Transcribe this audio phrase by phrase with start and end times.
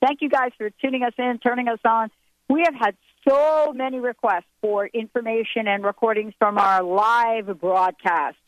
[0.00, 2.10] Thank you guys for tuning us in, turning us on.
[2.48, 2.96] We have had
[3.28, 8.38] so many requests for information and recordings from our live broadcast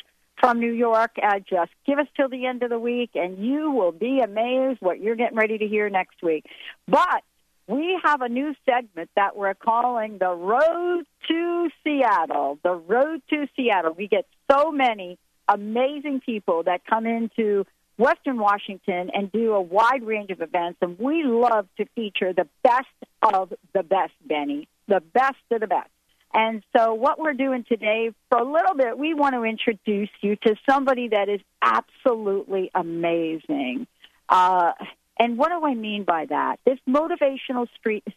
[0.40, 1.12] from New York.
[1.22, 4.80] Uh, just give us till the end of the week, and you will be amazed
[4.80, 6.46] what you're getting ready to hear next week.
[6.88, 7.22] But
[7.68, 12.58] we have a new segment that we're calling the Road to Seattle.
[12.62, 13.94] The Road to Seattle.
[13.96, 17.66] We get so many amazing people that come into
[17.98, 20.78] Western Washington and do a wide range of events.
[20.80, 22.86] And we love to feature the best
[23.22, 25.90] of the best, Benny, the best of the best.
[26.34, 30.36] And so, what we're doing today, for a little bit, we want to introduce you
[30.36, 33.86] to somebody that is absolutely amazing.
[34.30, 34.72] Uh,
[35.18, 36.58] and what do I mean by that?
[36.64, 37.66] This motivational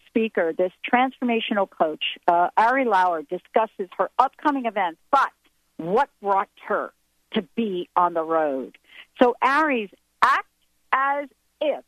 [0.07, 5.29] speaker, this transformational coach, uh, Ari Lauer, discusses her upcoming events, but
[5.77, 6.93] what brought her
[7.35, 8.77] to be on the road.
[9.21, 9.89] So Ari's
[10.21, 10.47] act
[10.91, 11.29] as
[11.61, 11.83] if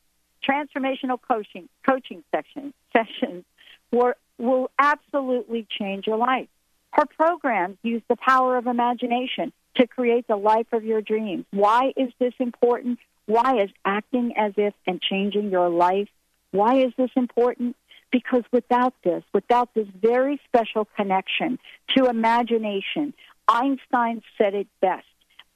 [0.47, 3.43] transformational coaching coaching section, sessions
[3.91, 6.47] were, will absolutely change your life.
[6.91, 11.45] Her programs use the power of imagination to create the life of your dreams.
[11.51, 12.99] Why is this important?
[13.25, 16.07] Why is acting as if and changing your life?
[16.51, 17.75] Why is this important?
[18.11, 21.59] Because without this, without this very special connection
[21.95, 23.13] to imagination,
[23.47, 25.05] Einstein said it best.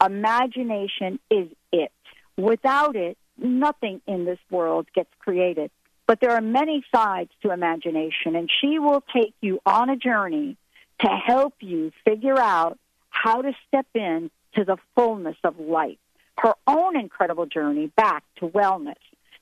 [0.03, 1.91] Imagination is it.
[2.37, 5.71] Without it, nothing in this world gets created.
[6.07, 10.57] But there are many sides to imagination, and she will take you on a journey
[11.01, 12.77] to help you figure out
[13.09, 15.97] how to step in to the fullness of life.
[16.37, 18.95] Her own incredible journey back to wellness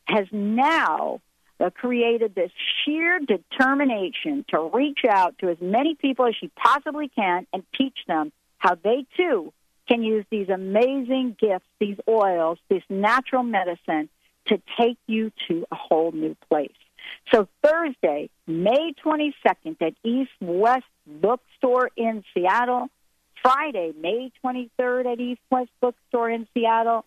[0.06, 1.22] has now
[1.60, 2.52] uh, created this
[2.84, 7.98] sheer determination to reach out to as many people as she possibly can and teach
[8.08, 9.54] them how they too
[9.90, 14.10] can use these amazing gifts, these oils, this natural medicine
[14.48, 16.72] to take you to a whole new place.
[17.32, 22.90] So Thursday, May 22nd at East West Bookstore in Seattle.
[23.42, 27.06] Friday, May 23rd at East West Bookstore in Seattle.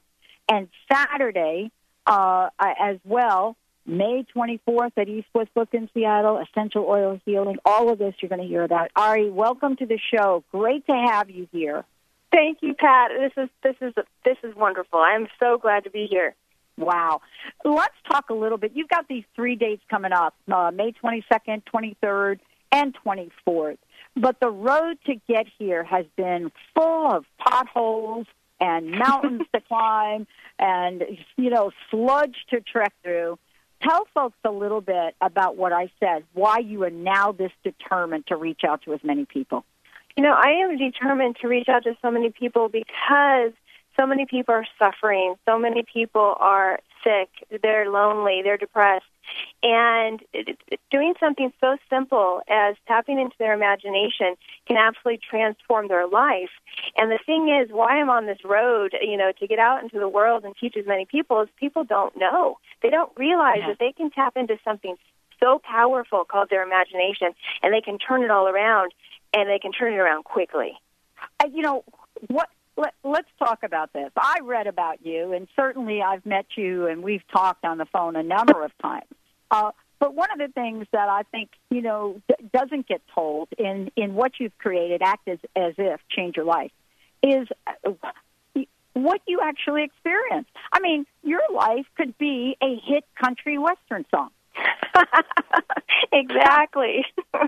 [0.49, 1.71] And Saturday
[2.07, 7.59] uh, as well, May 24th at East West Book in Seattle, Essential Oil Healing.
[7.65, 8.91] All of this you're going to hear about.
[8.97, 10.45] Ari, welcome to the show.
[10.53, 11.85] Great to have you here.
[12.33, 13.11] Thank you, Pat.
[13.19, 13.95] This is this is
[14.25, 14.99] this is wonderful.
[14.99, 16.35] I am so glad to be here.
[16.79, 17.21] Wow.
[17.65, 18.73] Let's talk a little bit.
[18.75, 22.41] You've got these three dates coming up uh, May 22nd, 23rd,
[22.73, 23.79] and 24th.
[24.17, 28.27] But the road to get here has been full of potholes
[28.61, 30.27] and mountains to climb
[30.59, 31.05] and,
[31.37, 33.39] you know, sludge to trek through.
[33.83, 38.29] Tell folks a little bit about what I said, why you are now this determined
[38.29, 39.65] to reach out to as many people.
[40.17, 43.53] You know, I am determined to reach out to so many people because
[43.99, 45.35] so many people are suffering.
[45.47, 47.29] So many people are sick.
[47.63, 48.41] They're lonely.
[48.43, 49.05] They're depressed.
[49.63, 50.21] And
[50.91, 54.35] doing something so simple as tapping into their imagination
[54.67, 56.51] can absolutely transform their life.
[56.97, 59.99] And the thing is, why I'm on this road, you know, to get out into
[59.99, 62.59] the world and teach as many people is people don't know.
[62.83, 63.69] They don't realize yeah.
[63.69, 64.97] that they can tap into something
[65.43, 68.93] so powerful called their imagination and they can turn it all around
[69.33, 70.73] and they can turn it around quickly.
[71.41, 71.85] Uh, you know,
[72.29, 74.11] what let, us talk about this.
[74.17, 78.17] I read about you, and certainly I've met you, and we've talked on the phone
[78.17, 79.07] a number of times.
[79.51, 83.49] Uh, but one of the things that I think you know d- doesn't get told
[83.59, 86.73] in in what you've created, act as as if change your life,
[87.23, 87.93] is uh,
[88.95, 90.49] what you actually experience.
[90.73, 94.31] I mean, your life could be a hit country western song.
[96.13, 97.05] exactly.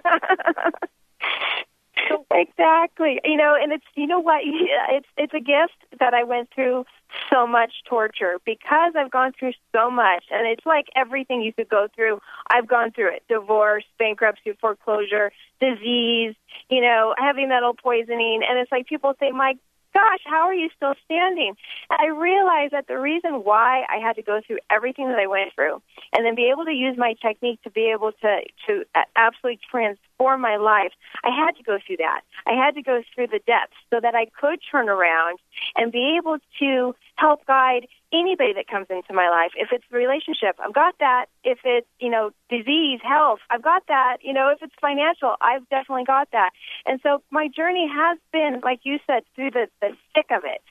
[2.33, 3.21] exactly.
[3.25, 4.43] You know, and it's you know what?
[4.91, 6.85] It's it's a gift that I went through
[7.33, 11.69] so much torture because I've gone through so much, and it's like everything you could
[11.69, 12.21] go through.
[12.51, 16.35] I've gone through it: divorce, bankruptcy, foreclosure, disease.
[16.69, 19.55] You know, heavy metal poisoning, and it's like people say, "My
[19.95, 21.55] gosh, how are you still standing?
[21.89, 25.27] And I realized that the reason why I had to go through everything that I
[25.27, 25.81] went through
[26.13, 29.61] and then be able to use my technique to be able to, to uh, absolutely
[29.71, 30.93] transform my life,
[31.25, 32.23] I had to go through that.
[32.47, 35.39] I had to go through the depths so that I could turn around
[35.77, 39.53] and be able to help guide anybody that comes into my life.
[39.57, 41.27] If it's relationship, I've got that.
[41.43, 44.19] If it's, you know, disease, health, I've got that.
[44.23, 46.51] You know, if it's financial, I've definitely got that.
[46.87, 50.63] And so my journey has been, like you said, through the, the thick of it.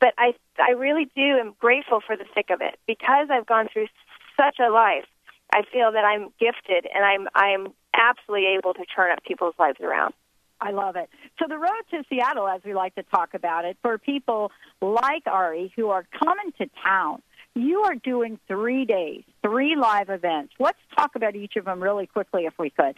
[0.00, 3.68] But I, I really do am grateful for the thick of it because I've gone
[3.72, 3.88] through
[4.36, 5.06] such a life.
[5.52, 9.80] I feel that I'm gifted and I'm, I'm absolutely able to turn up people's lives
[9.80, 10.14] around.
[10.60, 11.10] I love it.
[11.38, 14.50] So the road to Seattle, as we like to talk about it, for people
[14.80, 17.22] like Ari who are coming to town,
[17.54, 20.52] you are doing three days, three live events.
[20.58, 22.96] Let's talk about each of them really quickly, if we could.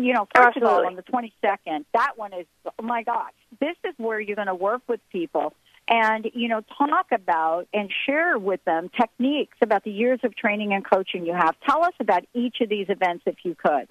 [0.00, 0.68] You know, first Absolutely.
[0.68, 4.36] of all, on the 22nd, that one is, oh my gosh, this is where you're
[4.36, 5.54] going to work with people
[5.88, 10.72] and, you know, talk about and share with them techniques about the years of training
[10.72, 11.54] and coaching you have.
[11.68, 13.88] Tell us about each of these events, if you could.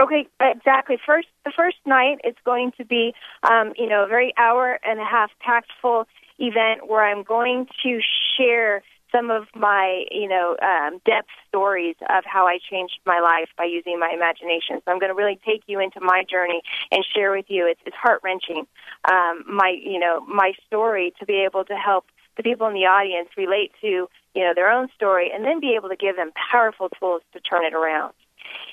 [0.00, 0.96] Okay, exactly.
[1.04, 4.98] First, the first night it's going to be, um, you know, a very hour and
[4.98, 6.06] a half packed full
[6.38, 8.00] event where I'm going to
[8.36, 13.50] share some of my, you know, um, depth stories of how I changed my life
[13.58, 14.80] by using my imagination.
[14.82, 17.66] So I'm going to really take you into my journey and share with you.
[17.66, 18.66] It's, it's heart wrenching.
[19.04, 22.06] Um, my, you know, my story to be able to help
[22.38, 25.74] the people in the audience relate to, you know, their own story and then be
[25.76, 28.14] able to give them powerful tools to turn it around.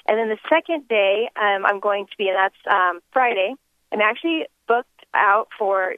[0.07, 3.53] And then the second day, um, I'm going to be, and that's um, Friday.
[3.91, 5.95] I'm actually booked out for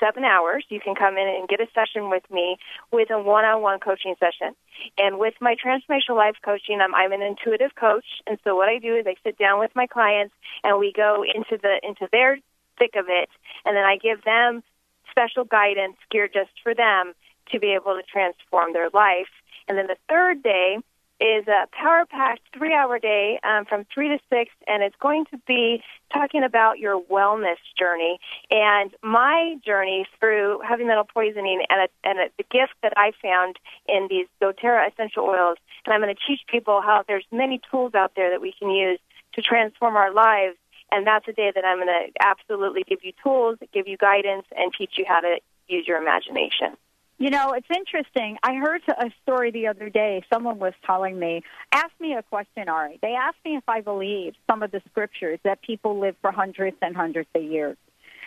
[0.00, 0.64] seven hours.
[0.68, 2.56] You can come in and get a session with me
[2.90, 4.54] with a one-on-one coaching session.
[4.98, 8.78] And with my transformational life coaching, I'm, I'm an intuitive coach, and so what I
[8.78, 12.38] do is I sit down with my clients and we go into the into their
[12.78, 13.28] thick of it,
[13.64, 14.62] and then I give them
[15.10, 17.12] special guidance geared just for them
[17.52, 19.30] to be able to transform their life.
[19.68, 20.78] And then the third day
[21.20, 25.24] is a power packed three hour day um, from 3 to 6, and it's going
[25.30, 25.82] to be
[26.12, 28.18] talking about your wellness journey
[28.50, 33.12] and my journey through heavy metal poisoning and, a, and a, the gift that I
[33.22, 33.56] found
[33.88, 35.58] in these doTERRA essential oils.
[35.84, 38.70] And I'm going to teach people how there's many tools out there that we can
[38.70, 38.98] use
[39.34, 40.56] to transform our lives.
[40.90, 44.46] And that's a day that I'm going to absolutely give you tools, give you guidance,
[44.56, 45.38] and teach you how to
[45.68, 46.76] use your imagination.
[47.18, 48.38] You know, it's interesting.
[48.42, 50.24] I heard a story the other day.
[50.32, 52.98] Someone was telling me, ask me a question, Ari.
[53.02, 56.76] They asked me if I believe some of the scriptures that people live for hundreds
[56.82, 57.76] and hundreds of years.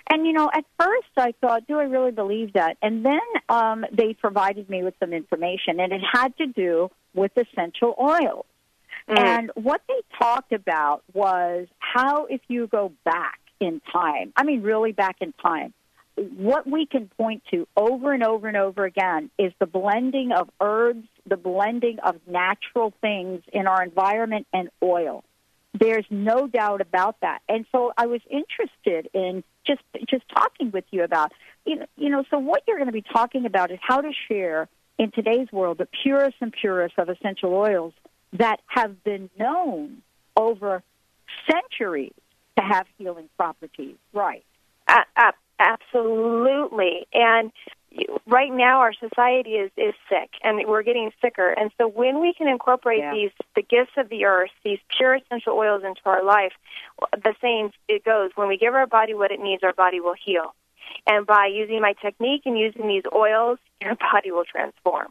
[0.10, 2.78] And you know, at first I thought, do I really believe that?
[2.82, 3.20] And then
[3.50, 8.46] um, they provided me with some information, and it had to do with essential oils.
[9.10, 9.20] Mm.
[9.20, 14.62] And what they talked about was how, if you go back in time, I mean,
[14.62, 15.74] really back in time,
[16.18, 20.50] what we can point to over and over and over again is the blending of
[20.60, 25.24] herbs, the blending of natural things in our environment and oil.
[25.80, 27.40] There's no doubt about that.
[27.48, 31.34] And so I was interested in just just talking with you about
[31.66, 34.12] you know, you know so what you're going to be talking about is how to
[34.28, 37.94] share in today's world the purest and purest of essential oils
[38.34, 40.02] that have been known
[40.36, 40.82] over
[41.50, 42.14] centuries
[42.58, 43.98] to have healing properties.
[44.14, 44.44] Right.
[44.88, 47.08] Uh, uh, Absolutely.
[47.14, 47.52] And
[48.28, 51.50] right now our society is is sick and we're getting sicker.
[51.50, 53.14] And so when we can incorporate yeah.
[53.14, 56.54] these the gifts of the earth these pure essential oils into our life
[57.12, 58.32] the saying it goes.
[58.36, 60.54] When we give our body what it needs our body will heal.
[61.06, 65.08] And by using my technique and using these oils your body will transform.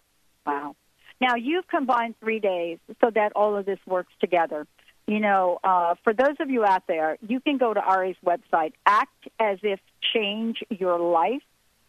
[0.47, 0.77] Wow.
[1.21, 4.67] Now you've combined three days so that all of this works together
[5.07, 8.73] you know, uh, for those of you out there, you can go to Ari's website,
[8.85, 9.79] act as if
[10.15, 11.43] change your life,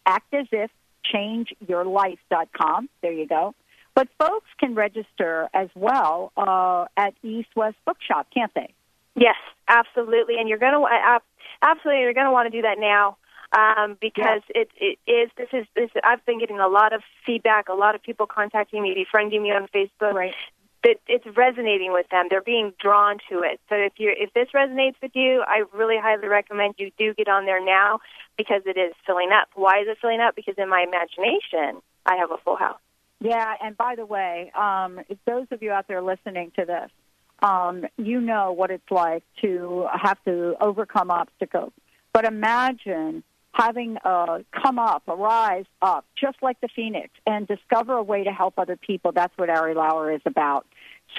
[0.06, 0.70] act as if
[1.14, 2.90] changeyourlife.com.
[3.02, 3.56] There you go.
[3.96, 8.72] But folks can register as well uh, at East West Bookshop, can't they?
[9.16, 10.36] Yes, absolutely.
[10.38, 11.20] And you're going to
[11.64, 13.18] absolutely you're going to want to do that now
[13.58, 15.90] um, because it, it is this is this.
[16.04, 19.50] I've been getting a lot of feedback, a lot of people contacting me, befriending me
[19.50, 20.36] on Facebook, right
[20.88, 22.28] that it's resonating with them.
[22.30, 23.60] They're being drawn to it.
[23.68, 27.28] So if you if this resonates with you, I really highly recommend you do get
[27.28, 28.00] on there now
[28.38, 29.50] because it is filling up.
[29.56, 30.36] Why is it filling up?
[30.36, 32.80] Because in my imagination, I have a full house.
[33.20, 36.92] Yeah, and by the way, um, those of you out there listening to this,
[37.42, 41.74] um, you know what it's like to have to overcome obstacles.
[42.14, 43.24] But imagine
[43.54, 48.32] having uh, come up, arise up, just like the phoenix, and discover a way to
[48.32, 49.12] help other people.
[49.12, 50.66] That's what Ari Lauer is about.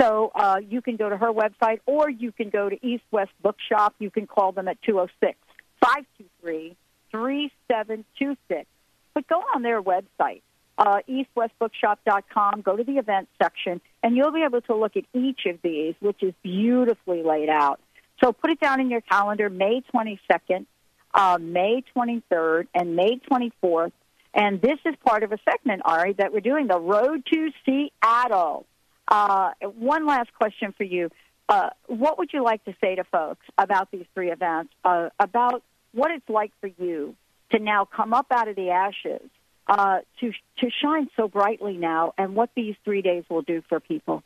[0.00, 3.32] So uh, you can go to her website, or you can go to East West
[3.42, 3.94] Bookshop.
[3.99, 5.38] You can call them at 206
[5.80, 6.76] 523
[7.11, 8.66] 3726.
[9.14, 10.42] But go on their website,
[10.76, 15.40] uh, eastwestbookshop.com, go to the events section, and you'll be able to look at each
[15.47, 17.80] of these, which is beautifully laid out.
[18.23, 20.66] So put it down in your calendar, May 22nd,
[21.14, 23.92] uh, May 23rd, and May 24th.
[24.34, 28.66] And this is part of a segment, Ari, that we're doing the Road to Seattle.
[29.08, 31.10] Uh, one last question for you.
[31.48, 35.62] Uh, what would you like to say to folks about these three events, uh, about
[35.92, 37.16] what it's like for you
[37.50, 39.26] to now come up out of the ashes,
[39.66, 43.80] uh, to to shine so brightly now, and what these three days will do for
[43.80, 44.22] people?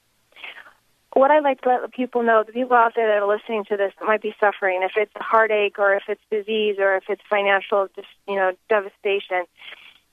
[1.15, 3.77] What I like to let people know, the people out there that are listening to
[3.77, 7.05] this that might be suffering, if it's a heartache or if it's disease or if
[7.09, 9.45] it's financial, just you know, devastation,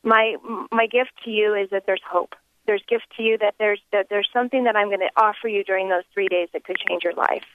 [0.04, 0.36] my
[0.72, 2.36] my gift to you is that there's hope.
[2.66, 5.64] There's gift to you that there's that there's something that I'm going to offer you
[5.64, 7.46] during those three days that could change your life.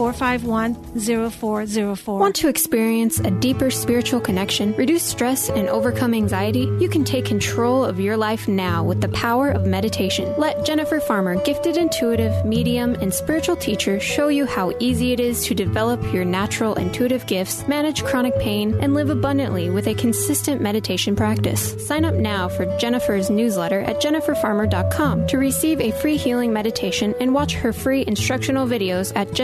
[0.00, 2.18] 451 0404.
[2.18, 6.60] Want to experience a deeper spiritual connection, reduce stress, and overcome anxiety?
[6.80, 10.32] You can take control of your life now with the power of meditation.
[10.38, 15.44] Let Jennifer Farmer, gifted intuitive, medium, and spiritual teacher, show you how easy it is
[15.44, 20.62] to develop your natural intuitive gifts, manage chronic pain, and live abundantly with a consistent
[20.62, 21.76] meditation practice.
[21.86, 27.34] Sign up now for Jennifer's newsletter at jenniferfarmer.com to receive a free healing meditation and
[27.34, 29.34] watch her free instructional videos at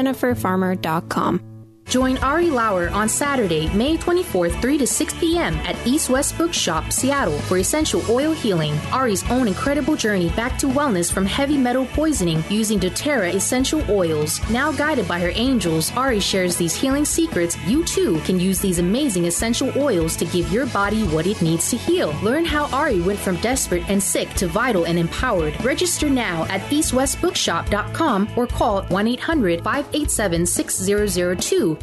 [0.47, 1.56] jenniferfarmer.com.
[1.88, 5.55] Join Ari Lauer on Saturday, May 24th, 3 to 6 p.m.
[5.59, 10.66] at East West Bookshop, Seattle for Essential Oil Healing, Ari's own incredible journey back to
[10.66, 14.40] wellness from heavy metal poisoning using doTERRA essential oils.
[14.50, 17.57] Now guided by her angels, Ari shares these healing secrets.
[17.66, 21.71] You too can use these amazing essential oils to give your body what it needs
[21.71, 22.12] to heal.
[22.21, 25.64] Learn how Ari went from desperate and sick to vital and empowered.
[25.64, 31.75] Register now at eastwestbookshop.com or call 1 800 587 6002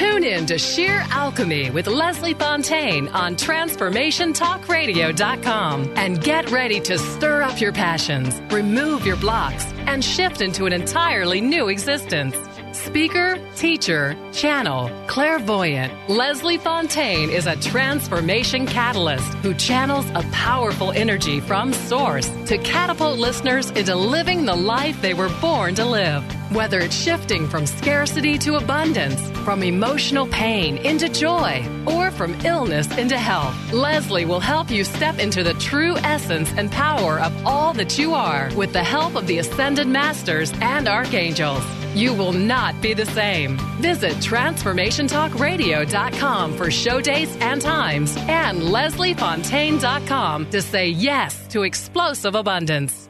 [0.00, 7.42] Tune in to Sheer Alchemy with Leslie Fontaine on TransformationTalkRadio.com and get ready to stir
[7.42, 12.34] up your passions, remove your blocks, and shift into an entirely new existence.
[12.72, 21.40] Speaker, teacher, channel, clairvoyant, Leslie Fontaine is a transformation catalyst who channels a powerful energy
[21.40, 26.24] from source to catapult listeners into living the life they were born to live.
[26.54, 32.96] Whether it's shifting from scarcity to abundance, from emotional pain into joy, or from illness
[32.96, 37.72] into health, Leslie will help you step into the true essence and power of all
[37.74, 41.64] that you are with the help of the Ascended Masters and Archangels.
[41.94, 43.58] You will not be the same.
[43.80, 53.09] Visit TransformationTalkRadio.com for show dates and times and LeslieFontaine.com to say yes to explosive abundance.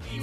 [0.00, 0.20] Hey,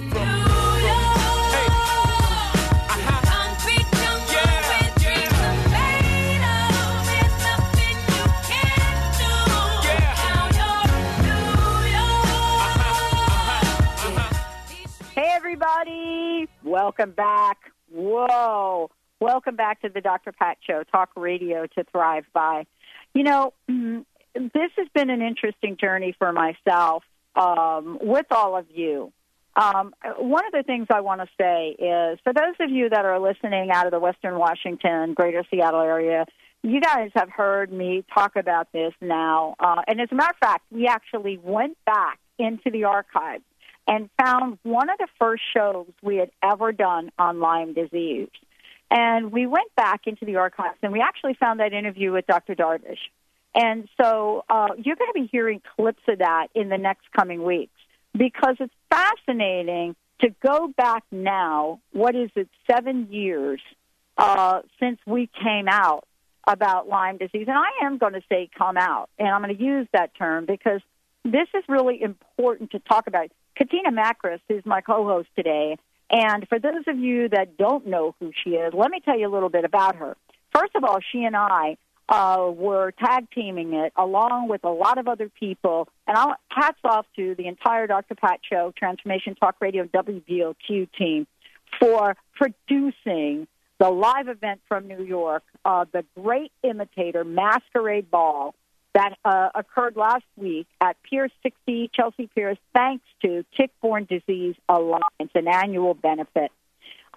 [15.34, 16.48] everybody.
[16.64, 17.58] Welcome back.
[17.90, 18.90] Whoa.
[19.20, 20.32] Welcome back to the Dr.
[20.32, 22.64] Pat Show, talk radio to thrive by.
[23.14, 27.04] You know, this has been an interesting journey for myself
[27.34, 29.12] um, with all of you.
[29.56, 33.06] Um, one of the things I want to say is for those of you that
[33.06, 36.26] are listening out of the Western Washington, Greater Seattle area,
[36.62, 39.54] you guys have heard me talk about this now.
[39.58, 43.44] Uh, and as a matter of fact, we actually went back into the archives
[43.88, 48.28] and found one of the first shows we had ever done on Lyme disease.
[48.90, 52.54] And we went back into the archives and we actually found that interview with Dr.
[52.54, 52.98] Darvish.
[53.54, 57.42] And so uh, you're going to be hearing clips of that in the next coming
[57.42, 57.72] weeks
[58.12, 61.80] because it's fascinating to go back now.
[61.92, 63.60] What is it, seven years
[64.16, 66.04] uh, since we came out
[66.46, 67.46] about Lyme disease?
[67.48, 70.46] And I am going to say come out, and I'm going to use that term
[70.46, 70.80] because
[71.24, 73.30] this is really important to talk about.
[73.56, 75.76] Katina Makris is my co-host today,
[76.10, 79.28] and for those of you that don't know who she is, let me tell you
[79.28, 80.16] a little bit about her.
[80.54, 81.76] First of all, she and I
[82.08, 86.36] uh, we were tag teaming it along with a lot of other people, and I'll
[86.48, 88.14] hats off to the entire Dr.
[88.14, 91.26] Pat Show, Transformation Talk Radio WBOQ team
[91.80, 98.54] for producing the live event from New York, uh, the Great Imitator Masquerade Ball
[98.94, 105.32] that uh, occurred last week at Pier 60, Chelsea Piers, thanks to Tick-Borne Disease Alliance,
[105.34, 106.50] an annual benefit.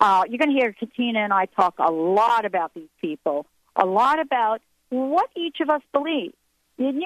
[0.02, 3.46] Uh, you're going to hear Katina and I talk a lot about these people,
[3.78, 6.34] a lot about what each of us believe.
[6.78, 7.04] And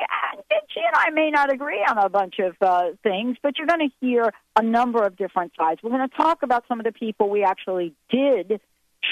[0.69, 3.89] she and I may not agree on a bunch of uh, things, but you're going
[3.89, 5.82] to hear a number of different sides.
[5.82, 8.62] We're going to talk about some of the people we actually did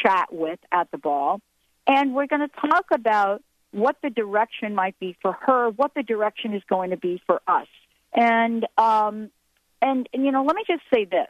[0.03, 1.41] chat with at the ball,
[1.87, 6.03] and we're going to talk about what the direction might be for her, what the
[6.03, 7.67] direction is going to be for us.
[8.13, 9.31] And um,
[9.81, 11.27] and, and you know, let me just say this: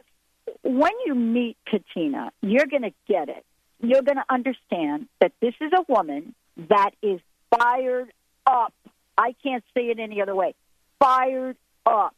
[0.62, 3.44] when you meet Katina, you're going to get it.
[3.80, 6.34] You're going to understand that this is a woman
[6.68, 7.20] that is
[7.56, 8.12] fired
[8.46, 8.72] up.
[9.16, 10.54] I can't say it any other way.
[10.98, 12.14] Fired up.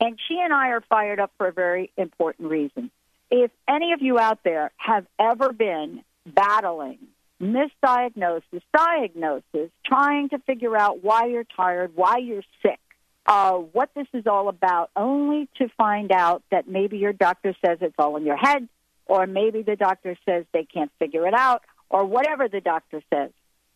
[0.00, 2.90] And she and I are fired up for a very important reason.
[3.30, 6.98] If any of you out there have ever been battling
[7.40, 12.80] misdiagnosis, diagnosis, trying to figure out why you're tired, why you're sick,
[13.26, 17.78] uh, what this is all about, only to find out that maybe your doctor says
[17.80, 18.68] it's all in your head,
[19.06, 23.30] or maybe the doctor says they can't figure it out, or whatever the doctor says.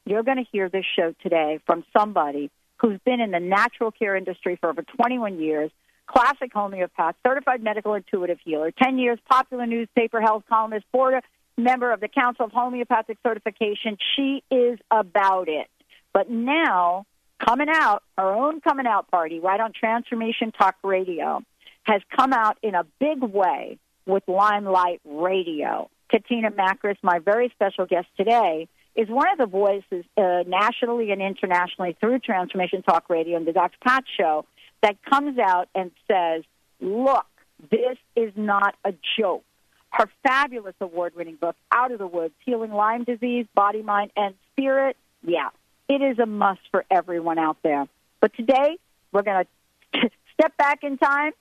[0.04, 4.16] You're going to hear this show today from somebody who's been in the natural care
[4.16, 5.70] industry for over 21 years,
[6.06, 11.14] classic homeopath, certified medical intuitive healer, 10 years popular newspaper health columnist, board
[11.56, 13.96] member of the Council of Homeopathic Certification.
[14.16, 15.68] She is about it.
[16.12, 17.06] But now,
[17.38, 21.42] coming out, our own coming out party, right on Transformation Talk Radio,
[21.84, 25.88] has come out in a big way with Limelight Radio.
[26.10, 31.22] Katina Makris, my very special guest today, is one of the voices uh, nationally and
[31.22, 33.76] internationally through Transformation Talk Radio and the Dr.
[33.82, 34.44] Pat Show
[34.82, 36.42] that comes out and says,
[36.80, 37.26] look,
[37.70, 39.44] this is not a joke.
[39.90, 44.34] Her fabulous award winning book, Out of the Woods Healing Lyme Disease, Body, Mind, and
[44.52, 44.96] Spirit.
[45.22, 45.50] Yeah,
[45.88, 47.86] it is a must for everyone out there.
[48.20, 48.78] But today,
[49.12, 49.44] we're going
[49.94, 51.32] to step back in time,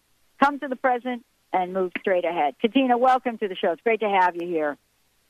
[0.42, 2.56] come to the present, and move straight ahead.
[2.62, 3.72] Katina, welcome to the show.
[3.72, 4.78] It's great to have you here.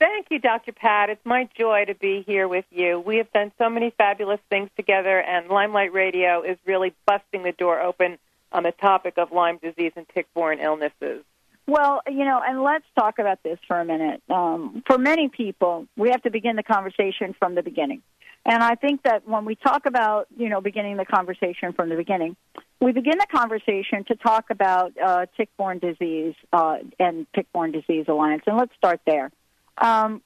[0.01, 0.71] Thank you, Dr.
[0.71, 1.11] Pat.
[1.11, 2.99] It's my joy to be here with you.
[2.99, 7.51] We have done so many fabulous things together, and Limelight Radio is really busting the
[7.51, 8.17] door open
[8.51, 11.23] on the topic of Lyme disease and tick-borne illnesses.
[11.67, 14.23] Well, you know, and let's talk about this for a minute.
[14.27, 18.01] Um, for many people, we have to begin the conversation from the beginning.
[18.43, 21.95] And I think that when we talk about, you know, beginning the conversation from the
[21.95, 22.35] beginning,
[22.79, 28.41] we begin the conversation to talk about uh, tick-borne disease uh, and tick-borne disease alliance.
[28.47, 29.29] And let's start there.
[29.77, 30.21] Um,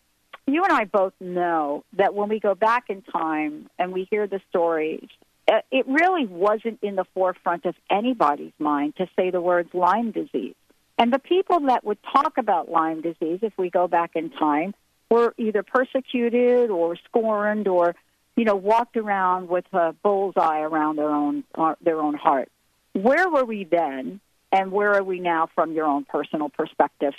[0.47, 4.27] you and I both know that when we go back in time and we hear
[4.27, 5.07] the stories,
[5.51, 10.11] uh, it really wasn't in the forefront of anybody's mind to say the words Lyme
[10.11, 10.55] disease.
[10.97, 14.73] And the people that would talk about Lyme disease, if we go back in time,
[15.09, 17.95] were either persecuted or scorned or,
[18.35, 22.49] you know, walked around with a bullseye around their own uh, their own heart.
[22.93, 27.13] Where were we then, and where are we now from your own personal perspective?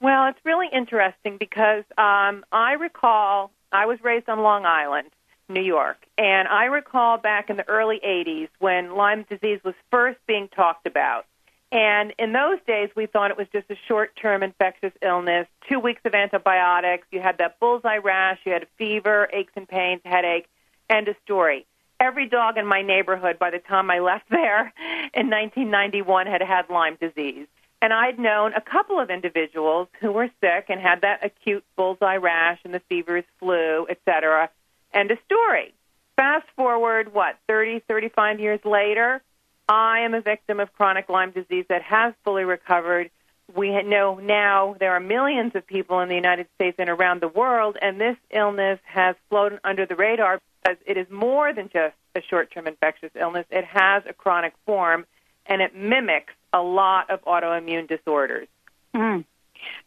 [0.00, 5.10] Well, it's really interesting because um, I recall I was raised on Long Island,
[5.48, 10.18] New York, and I recall back in the early 80s when Lyme disease was first
[10.26, 11.26] being talked about.
[11.70, 15.80] And in those days, we thought it was just a short term infectious illness, two
[15.80, 20.00] weeks of antibiotics, you had that bullseye rash, you had a fever, aches and pains,
[20.04, 20.46] headache,
[20.88, 21.66] end of story.
[22.00, 24.72] Every dog in my neighborhood by the time I left there
[25.12, 27.48] in 1991 had had Lyme disease.
[27.80, 32.16] And I'd known a couple of individuals who were sick and had that acute bullseye
[32.16, 34.50] rash and the fevers, flu, etc.
[34.92, 35.74] End of story.
[36.16, 39.22] Fast forward, what, 30, 35 years later,
[39.68, 43.10] I am a victim of chronic Lyme disease that has fully recovered.
[43.54, 47.28] We know now there are millions of people in the United States and around the
[47.28, 51.94] world, and this illness has flown under the radar because it is more than just
[52.16, 53.46] a short term infectious illness.
[53.50, 55.06] It has a chronic form,
[55.48, 58.48] and it mimics a lot of autoimmune disorders.
[58.94, 59.24] Mm.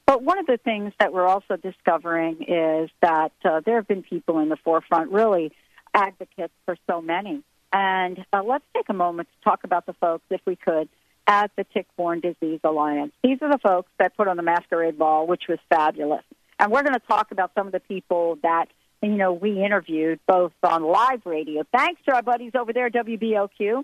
[0.06, 4.04] But one of the things that we're also discovering is that uh, there have been
[4.04, 5.52] people in the forefront, really
[5.94, 7.44] advocates for so many
[7.74, 10.90] and uh, let's take a moment to talk about the folks, if we could,
[11.28, 13.14] at the Tick-Borne Disease Alliance.
[13.24, 16.24] These are the folks that put on the masquerade ball, which was fabulous.
[16.60, 18.68] And we're going to talk about some of the people that
[19.02, 21.64] you know we interviewed both on live radio.
[21.72, 23.84] Thanks to our buddies over there, WBOQ,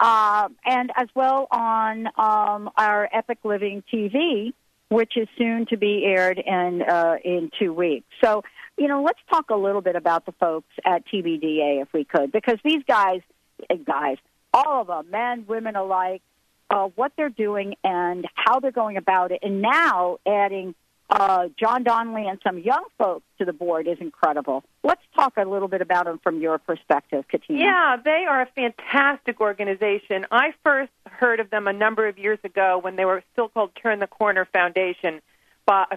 [0.00, 4.52] uh, and as well on um, our Epic Living TV,
[4.88, 8.06] which is soon to be aired in uh, in two weeks.
[8.22, 8.42] So
[8.78, 12.30] you know, let's talk a little bit about the folks at TBDA if we could,
[12.30, 13.20] because these guys,
[13.68, 14.16] eh, guys,
[14.54, 16.22] all of them, men, women alike,
[16.70, 20.74] uh, what they're doing and how they're going about it, and now adding
[21.10, 24.62] uh, John Donnelly and some young folks to the board is incredible.
[24.82, 27.58] Let's talk a little bit about them from your perspective, Katina.
[27.58, 30.26] Yeah, they are a fantastic organization.
[30.30, 33.70] I first heard of them a number of years ago when they were still called
[33.80, 35.20] Turn the Corner Foundation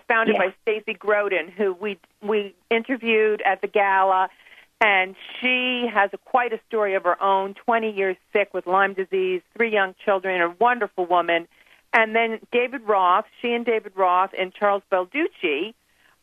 [0.08, 4.30] founded by Stacy Groden, who we we interviewed at the gala,
[4.82, 7.54] and she has a, quite a story of her own.
[7.54, 11.48] Twenty years sick with Lyme disease, three young children, a wonderful woman.
[11.94, 15.74] And then David Roth, she and David Roth and Charles Balducci,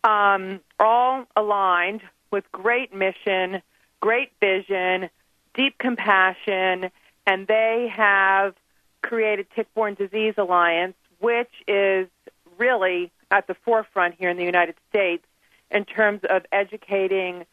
[0.05, 3.61] um, all aligned with great mission,
[4.01, 5.11] great vision,
[5.55, 6.91] deep compassion,
[7.27, 8.55] and they have
[9.03, 12.09] created Tick-Borne Disease Alliance, which is
[12.57, 15.25] really at the forefront here in the United States
[15.71, 17.45] in terms of educating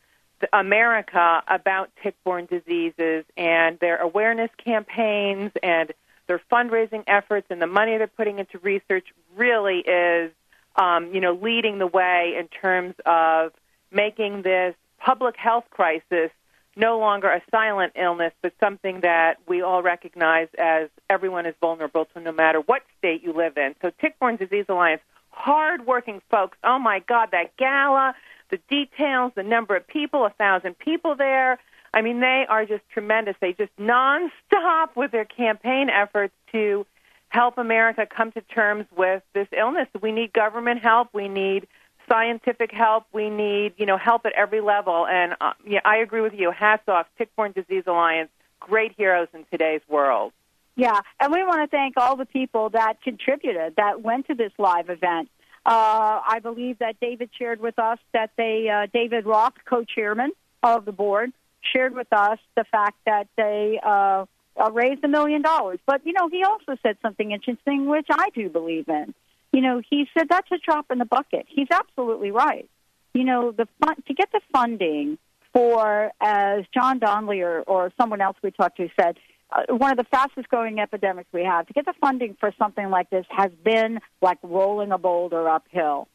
[0.53, 5.91] America about tick-borne diseases and their awareness campaigns and
[6.27, 10.31] their fundraising efforts and the money they're putting into research really is,
[10.75, 13.51] um, you know, leading the way in terms of
[13.91, 16.31] making this public health crisis
[16.75, 22.05] no longer a silent illness, but something that we all recognize as everyone is vulnerable
[22.13, 23.75] to no matter what state you live in.
[23.81, 26.57] So Tick-Borne Disease Alliance hardworking folks.
[26.63, 28.15] Oh my God, that gala,
[28.49, 31.59] the details, the number of people, a thousand people there.
[31.95, 33.35] I mean, they are just tremendous.
[33.39, 36.85] They just nonstop with their campaign efforts to
[37.29, 39.87] help America come to terms with this illness.
[40.01, 41.07] We need government help.
[41.13, 41.67] We need
[42.07, 43.05] scientific help.
[43.13, 45.07] We need, you know, help at every level.
[45.07, 46.51] And uh, yeah, I agree with you.
[46.51, 48.29] Hats off, Tick-Borne Disease Alliance.
[48.59, 50.33] Great heroes in today's world.
[50.75, 54.51] Yeah, and we want to thank all the people that contributed, that went to this
[54.57, 55.29] live event.
[55.65, 60.31] Uh, I believe that David shared with us that they, uh, David Roth, co-chairman
[60.61, 61.31] of the board,
[61.73, 64.25] shared with us the fact that they uh,
[64.57, 65.79] uh, raised a million dollars.
[65.85, 69.13] But you know, he also said something interesting, which I do believe in.
[69.51, 71.45] You know, he said that's a drop in the bucket.
[71.47, 72.69] He's absolutely right.
[73.13, 75.17] You know, the fun, to get the funding
[75.53, 79.15] for, as John Donnelly or, or someone else we talked to said,
[79.51, 81.67] uh, one of the fastest growing epidemics we have.
[81.67, 86.09] To get the funding for something like this has been like rolling a boulder uphill.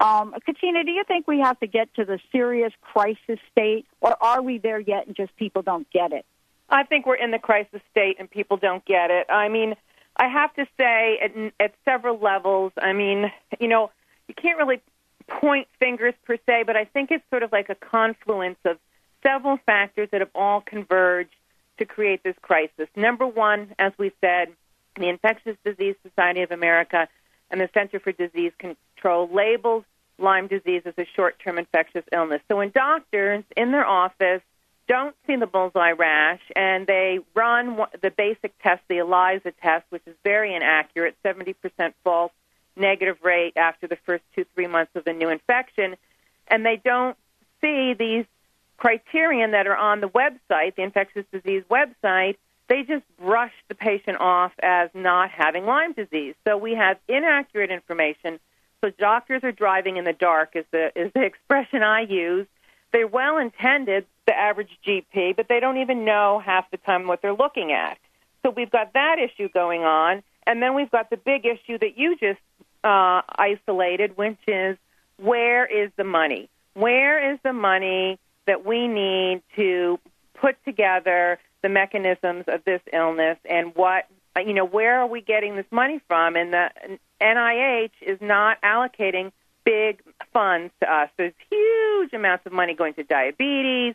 [0.00, 4.16] Um, Katina, do you think we have to get to the serious crisis state, or
[4.22, 6.24] are we there yet and just people don't get it?
[6.70, 9.26] I think we're in the crisis state and people don't get it.
[9.28, 9.74] I mean,
[10.16, 13.90] I have to say, at, at several levels, I mean, you know,
[14.26, 14.80] you can't really
[15.28, 18.78] point fingers per se, but I think it's sort of like a confluence of
[19.22, 21.34] several factors that have all converged
[21.78, 22.88] to create this crisis.
[22.96, 24.48] Number one, as we said,
[24.96, 27.08] the Infectious Disease Society of America
[27.50, 29.84] and the Center for Disease Control labels
[30.20, 32.40] Lyme disease as a short term infectious illness.
[32.48, 34.42] So when doctors in their office
[34.88, 40.02] don't see the bullseye rash and they run the basic test, the ELISA test, which
[40.06, 41.54] is very inaccurate, 70%
[42.02, 42.32] false
[42.76, 45.96] negative rate after the first two, three months of the new infection,
[46.48, 47.16] and they don't
[47.60, 48.24] see these
[48.76, 52.36] criterion that are on the website, the infectious disease website,
[52.68, 56.34] they just brush the patient off as not having Lyme disease.
[56.46, 58.38] So we have inaccurate information.
[58.82, 62.46] So doctors are driving in the dark is the is the expression I use.
[62.92, 67.22] They're well intended, the average GP, but they don't even know half the time what
[67.22, 67.98] they're looking at.
[68.42, 71.96] So we've got that issue going on, and then we've got the big issue that
[71.96, 72.40] you just
[72.82, 74.76] uh, isolated, which is
[75.18, 76.48] where is the money?
[76.74, 79.98] Where is the money that we need to
[80.34, 85.56] put together the mechanisms of this illness and what you know where are we getting
[85.56, 86.36] this money from?
[86.36, 86.70] And the
[87.20, 89.32] NIH is not allocating
[89.64, 91.10] big funds to us.
[91.16, 93.94] There's huge amounts of money going to diabetes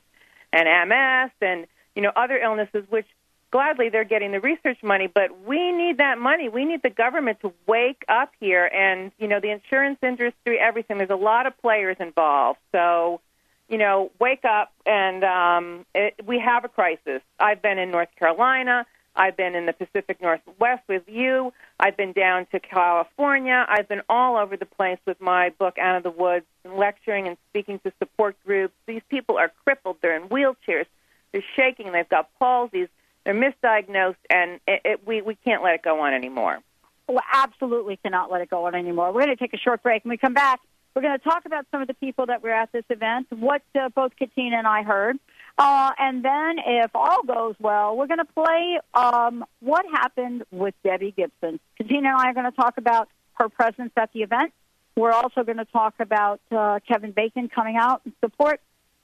[0.54, 3.08] and MS and you know other illnesses which
[3.52, 6.50] gladly they're getting the research money but we need that money.
[6.50, 10.98] We need the government to wake up here and you know the insurance industry everything.
[10.98, 12.60] There's a lot of players involved.
[12.72, 13.22] So
[13.68, 17.22] you know, wake up and um, it, we have a crisis.
[17.40, 18.86] I've been in North Carolina.
[19.16, 21.54] I've been in the Pacific Northwest with you.
[21.80, 23.66] I've been down to California.
[23.68, 27.38] I've been all over the place with my book, Out of the Woods, lecturing and
[27.50, 28.74] speaking to support groups.
[28.88, 29.98] These people are crippled.
[30.02, 30.86] They're in wheelchairs.
[31.32, 31.92] They're shaking.
[31.92, 32.90] They've got palsies.
[33.24, 36.60] They're misdiagnosed, and it, it, we, we can't let it go on anymore.
[37.08, 39.12] We absolutely cannot let it go on anymore.
[39.12, 40.04] We're going to take a short break.
[40.04, 40.60] When we come back,
[40.96, 43.62] we're going to talk about some of the people that were at this event, what
[43.80, 45.18] uh, both Katina and I heard.
[45.58, 50.74] Uh, and then, if all goes well, we're going to play um, what happened with
[50.84, 51.60] Debbie Gibson.
[51.78, 54.52] Katina and I are going to talk about her presence at the event.
[54.98, 58.60] We're also going to talk about uh, Kevin Bacon coming out and support.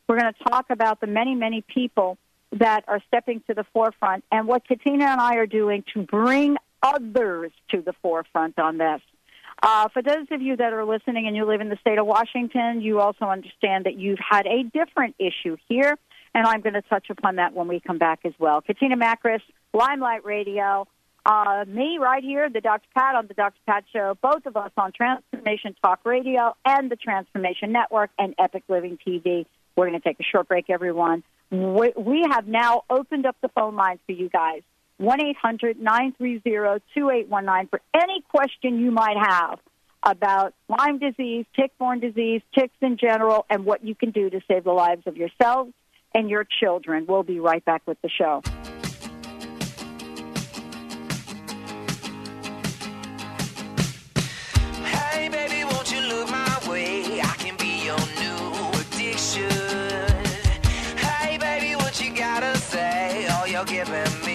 [0.07, 2.17] We're going to talk about the many, many people
[2.53, 6.57] that are stepping to the forefront and what Katina and I are doing to bring
[6.83, 9.01] others to the forefront on this.
[9.63, 12.05] Uh, for those of you that are listening and you live in the state of
[12.05, 15.97] Washington, you also understand that you've had a different issue here,
[16.33, 18.61] and I'm going to touch upon that when we come back as well.
[18.61, 19.41] Katina Makris,
[19.73, 20.87] Limelight Radio,
[21.25, 22.87] uh, me right here, the Dr.
[22.95, 23.59] Pat on the Dr.
[23.67, 28.63] Pat Show, both of us on Transformation Talk Radio and the Transformation Network and Epic
[28.67, 29.45] Living TV.
[29.75, 31.23] We're going to take a short break, everyone.
[31.51, 34.61] We, we have now opened up the phone lines for you guys.
[34.97, 39.59] 1 800 930 2819 for any question you might have
[40.03, 44.41] about Lyme disease, tick borne disease, ticks in general, and what you can do to
[44.47, 45.73] save the lives of yourselves
[46.13, 47.05] and your children.
[47.07, 48.41] We'll be right back with the show.
[54.83, 57.21] Hey, baby, won't you look my way?
[57.21, 59.49] I can be your new addiction.
[60.97, 63.27] Hey, baby, what you gotta say?
[63.27, 64.30] All you're giving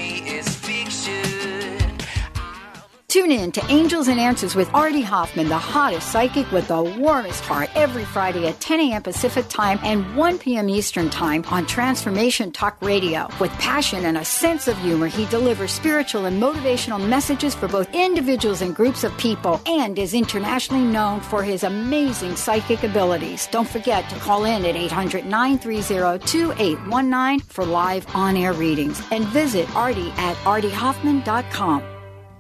[3.17, 7.43] Tune in to Angels and Answers with Artie Hoffman, the hottest psychic with the warmest
[7.47, 9.03] heart, every Friday at 10 a.m.
[9.03, 10.69] Pacific Time and 1 p.m.
[10.69, 13.27] Eastern Time on Transformation Talk Radio.
[13.41, 17.89] With passion and a sense of humor, he delivers spiritual and motivational messages for both
[17.95, 23.49] individuals and groups of people and is internationally known for his amazing psychic abilities.
[23.51, 29.25] Don't forget to call in at 800 930 2819 for live on air readings and
[29.29, 31.83] visit Artie at artiehoffman.com.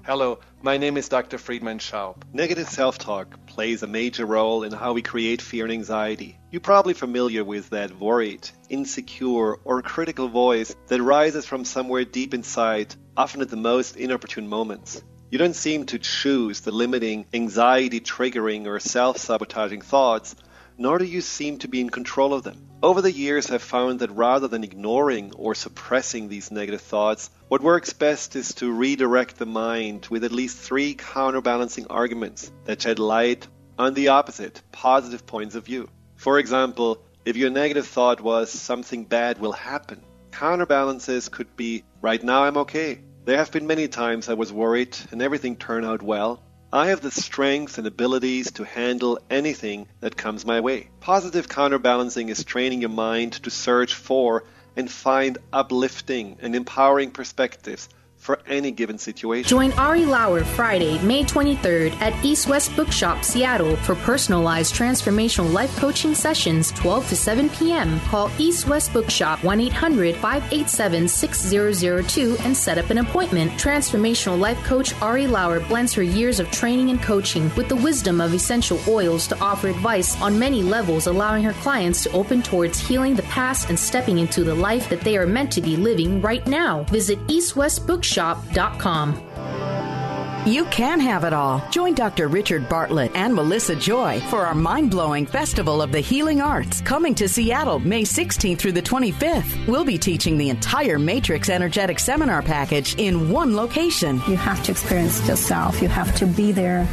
[0.07, 1.39] Hello, my name is Dr.
[1.39, 2.17] Friedemann Schaub.
[2.33, 6.37] Negative self talk plays a major role in how we create fear and anxiety.
[6.51, 12.35] You're probably familiar with that worried, insecure, or critical voice that rises from somewhere deep
[12.35, 15.05] inside, often at the most inopportune moments.
[15.31, 20.35] You don't seem to choose the limiting, anxiety triggering, or self sabotaging thoughts,
[20.77, 22.67] nor do you seem to be in control of them.
[22.83, 27.63] Over the years, I've found that rather than ignoring or suppressing these negative thoughts, what
[27.63, 32.99] works best is to redirect the mind with at least three counterbalancing arguments that shed
[32.99, 33.47] light
[33.79, 35.89] on the opposite, positive points of view.
[36.17, 42.23] For example, if your negative thought was something bad will happen, counterbalances could be right
[42.23, 43.01] now I'm okay.
[43.25, 46.43] There have been many times I was worried and everything turned out well.
[46.73, 50.91] I have the strength and abilities to handle anything that comes my way.
[50.99, 54.45] Positive counterbalancing is training your mind to search for
[54.77, 57.89] and find uplifting and empowering perspectives
[58.27, 59.49] for any given situation.
[59.49, 65.75] Join Ari Lauer Friday, May 23rd at East West Bookshop, Seattle for personalized transformational life
[65.77, 68.01] coaching sessions 12 to 7 p.m.
[68.01, 73.53] Call East West Bookshop 1 800 587 6002 and set up an appointment.
[73.53, 78.21] Transformational life coach Ari Lauer blends her years of training and coaching with the wisdom
[78.21, 82.81] of essential oils to offer advice on many levels, allowing her clients to open towards
[82.81, 86.21] healing the past and stepping into the life that they are meant to be living
[86.21, 86.83] right now.
[86.91, 90.06] Visit East West Bookshop shop.com.
[90.47, 91.61] You can have it all.
[91.73, 92.29] Join Dr.
[92.29, 97.17] Richard Bartlett and Melissa Joy for our mind blowing Festival of the Healing Arts coming
[97.17, 99.67] to Seattle May 16th through the 25th.
[99.67, 104.23] We'll be teaching the entire Matrix Energetic Seminar package in one location.
[104.29, 105.83] You have to experience it yourself.
[105.83, 106.87] You have to be there,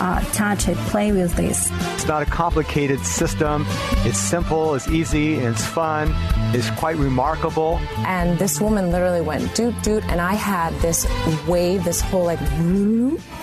[0.00, 1.70] uh, touch it, play with this.
[1.94, 3.64] It's not a complicated system.
[4.04, 6.12] It's simple, it's easy, and it's fun.
[6.54, 7.78] It's quite remarkable.
[7.98, 11.06] And this woman literally went doot doot, and I had this
[11.46, 12.40] wave, this whole like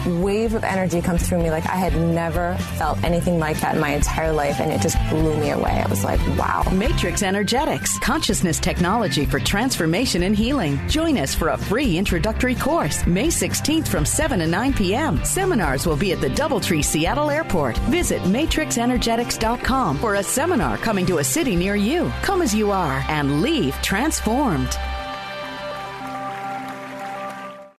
[0.05, 3.81] wave of energy comes through me like I had never felt anything like that in
[3.81, 5.81] my entire life, and it just blew me away.
[5.85, 6.63] I was like, wow.
[6.71, 10.79] Matrix Energetics, consciousness technology for transformation and healing.
[10.87, 15.23] Join us for a free introductory course May 16th from 7 to 9 p.m.
[15.23, 17.77] Seminars will be at the Doubletree Seattle Airport.
[17.89, 22.11] Visit matrixenergetics.com for a seminar coming to a city near you.
[22.21, 24.77] Come as you are and leave transformed.